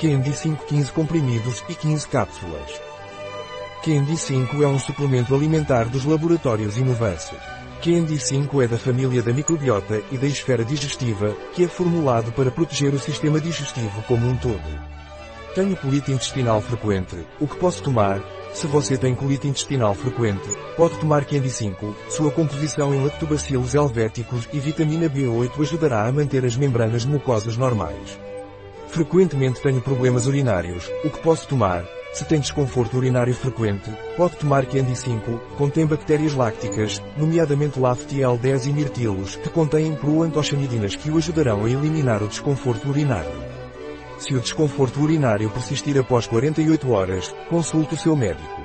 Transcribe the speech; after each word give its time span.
Candy 0.00 0.32
5 0.32 0.64
15 0.64 0.92
comprimidos 0.92 1.62
e 1.68 1.74
15 1.74 2.08
cápsulas. 2.08 2.80
Candy 3.84 4.16
5 4.16 4.62
é 4.62 4.66
um 4.66 4.78
suplemento 4.78 5.34
alimentar 5.34 5.90
dos 5.90 6.06
laboratórios 6.06 6.78
Inovance. 6.78 7.34
Candy 7.84 8.18
5 8.18 8.62
é 8.62 8.66
da 8.66 8.78
família 8.78 9.22
da 9.22 9.30
microbiota 9.30 10.02
e 10.10 10.16
da 10.16 10.26
esfera 10.26 10.64
digestiva, 10.64 11.36
que 11.52 11.64
é 11.64 11.68
formulado 11.68 12.32
para 12.32 12.50
proteger 12.50 12.94
o 12.94 12.98
sistema 12.98 13.38
digestivo 13.38 14.02
como 14.08 14.26
um 14.26 14.38
todo. 14.38 14.62
Tenho 15.54 15.76
colite 15.76 16.10
intestinal 16.10 16.62
frequente, 16.62 17.18
o 17.38 17.46
que 17.46 17.56
posso 17.56 17.82
tomar? 17.82 18.22
Se 18.54 18.66
você 18.66 18.96
tem 18.96 19.14
colite 19.14 19.48
intestinal 19.48 19.94
frequente, 19.94 20.48
pode 20.78 20.98
tomar 20.98 21.26
Candy 21.26 21.50
5. 21.50 21.94
Sua 22.08 22.30
composição 22.30 22.94
em 22.94 23.04
lactobacilos 23.04 23.74
helvéticos 23.74 24.48
e 24.50 24.58
vitamina 24.58 25.10
B8 25.10 25.60
ajudará 25.60 26.06
a 26.06 26.12
manter 26.12 26.46
as 26.46 26.56
membranas 26.56 27.04
mucosas 27.04 27.58
normais. 27.58 28.29
Frequentemente 28.90 29.62
tenho 29.62 29.80
problemas 29.80 30.26
urinários, 30.26 30.90
o 31.04 31.10
que 31.10 31.20
posso 31.20 31.46
tomar? 31.46 31.84
Se 32.12 32.24
tem 32.24 32.40
desconforto 32.40 32.96
urinário 32.96 33.32
frequente, 33.32 33.88
pode 34.16 34.36
tomar 34.36 34.66
Candy 34.66 34.96
5, 34.96 35.38
contém 35.56 35.86
bactérias 35.86 36.34
lácticas, 36.34 37.00
nomeadamente 37.16 37.78
Lactil-10 37.78 38.66
e 38.66 38.72
mirtilos, 38.72 39.36
que 39.36 39.48
contêm 39.48 39.94
proantocianidinas 39.94 40.96
que 40.96 41.08
o 41.08 41.18
ajudarão 41.18 41.64
a 41.64 41.70
eliminar 41.70 42.20
o 42.20 42.26
desconforto 42.26 42.88
urinário. 42.88 43.30
Se 44.18 44.34
o 44.34 44.40
desconforto 44.40 45.00
urinário 45.00 45.48
persistir 45.50 45.96
após 45.96 46.26
48 46.26 46.90
horas, 46.90 47.32
consulte 47.48 47.94
o 47.94 47.98
seu 47.98 48.16
médico. 48.16 48.59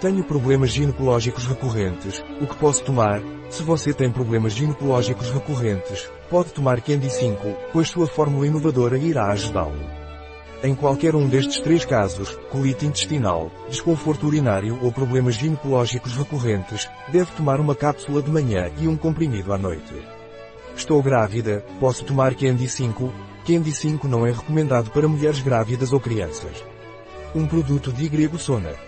Tenho 0.00 0.22
problemas 0.22 0.70
ginecológicos 0.70 1.44
recorrentes, 1.44 2.22
o 2.40 2.46
que 2.46 2.54
posso 2.54 2.84
tomar? 2.84 3.20
Se 3.50 3.64
você 3.64 3.92
tem 3.92 4.08
problemas 4.12 4.52
ginecológicos 4.52 5.28
recorrentes, 5.30 6.08
pode 6.30 6.52
tomar 6.52 6.80
Candy 6.80 7.10
5, 7.10 7.38
pois 7.72 7.88
sua 7.88 8.06
fórmula 8.06 8.46
inovadora 8.46 8.96
irá 8.96 9.26
ajudá-lo. 9.32 9.80
Em 10.62 10.72
qualquer 10.72 11.16
um 11.16 11.28
destes 11.28 11.58
três 11.58 11.84
casos, 11.84 12.38
colite 12.48 12.86
intestinal, 12.86 13.50
desconforto 13.68 14.28
urinário 14.28 14.78
ou 14.80 14.92
problemas 14.92 15.34
ginecológicos 15.34 16.12
recorrentes, 16.12 16.88
deve 17.08 17.32
tomar 17.32 17.58
uma 17.58 17.74
cápsula 17.74 18.22
de 18.22 18.30
manhã 18.30 18.70
e 18.78 18.86
um 18.86 18.96
comprimido 18.96 19.52
à 19.52 19.58
noite. 19.58 19.94
Estou 20.76 21.02
grávida, 21.02 21.64
posso 21.80 22.04
tomar 22.04 22.36
Candy 22.36 22.68
5? 22.68 23.12
Candy 23.44 23.72
5 23.72 24.06
não 24.06 24.24
é 24.24 24.30
recomendado 24.30 24.92
para 24.92 25.08
mulheres 25.08 25.40
grávidas 25.40 25.92
ou 25.92 25.98
crianças. 25.98 26.64
Um 27.34 27.48
produto 27.48 27.92
de 27.92 28.08
Grego 28.08 28.38
Sona. 28.38 28.87